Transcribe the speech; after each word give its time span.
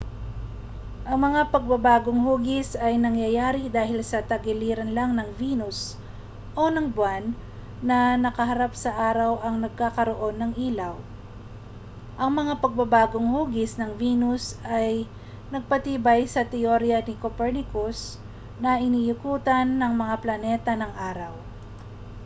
ang 1.09 1.17
mga 1.29 1.41
pagbabagong-hugis 1.53 2.69
ay 2.85 2.93
nangyayari 2.99 3.65
dahil 3.77 3.99
ang 4.03 4.25
tagiliran 4.31 4.89
lang 4.97 5.11
ng 5.15 5.29
venus 5.39 5.79
o 6.61 6.73
ng 6.73 6.87
buwan 6.95 7.25
na 7.89 7.99
nakaharap 8.25 8.71
sa 8.83 8.89
araw 9.09 9.33
ang 9.45 9.55
nagkakaroon 9.65 10.35
ng 10.41 10.51
ilaw. 10.69 10.95
ang 12.21 12.31
mga 12.39 12.53
pagbabagong-hugis 12.65 13.71
ng 13.77 13.91
venus 14.01 14.43
ay 14.81 14.93
nagpatibay 15.53 16.21
sa 16.33 16.41
teorya 16.53 16.97
ni 17.05 17.13
copernicus 17.23 17.99
na 18.63 18.71
iniikutan 18.87 19.67
ng 19.79 19.93
mga 20.01 20.15
planeta 20.23 20.71
ang 20.83 20.93
araw 21.11 21.33